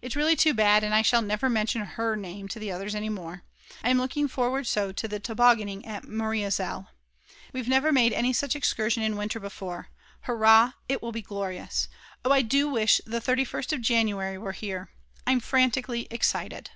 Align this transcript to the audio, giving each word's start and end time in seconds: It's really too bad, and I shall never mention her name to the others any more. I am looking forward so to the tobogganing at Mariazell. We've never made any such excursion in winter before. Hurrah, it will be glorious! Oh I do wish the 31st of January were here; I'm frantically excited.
It's 0.00 0.16
really 0.16 0.34
too 0.34 0.54
bad, 0.54 0.82
and 0.82 0.94
I 0.94 1.02
shall 1.02 1.20
never 1.20 1.50
mention 1.50 1.84
her 1.84 2.16
name 2.16 2.48
to 2.48 2.58
the 2.58 2.72
others 2.72 2.94
any 2.94 3.10
more. 3.10 3.42
I 3.84 3.90
am 3.90 3.98
looking 3.98 4.26
forward 4.26 4.66
so 4.66 4.92
to 4.92 5.06
the 5.06 5.20
tobogganing 5.20 5.84
at 5.84 6.04
Mariazell. 6.04 6.88
We've 7.52 7.68
never 7.68 7.92
made 7.92 8.14
any 8.14 8.32
such 8.32 8.56
excursion 8.56 9.02
in 9.02 9.14
winter 9.14 9.38
before. 9.38 9.88
Hurrah, 10.22 10.72
it 10.88 11.02
will 11.02 11.12
be 11.12 11.20
glorious! 11.20 11.88
Oh 12.24 12.32
I 12.32 12.40
do 12.40 12.66
wish 12.70 13.02
the 13.04 13.20
31st 13.20 13.74
of 13.74 13.82
January 13.82 14.38
were 14.38 14.52
here; 14.52 14.88
I'm 15.26 15.38
frantically 15.38 16.08
excited. 16.10 16.70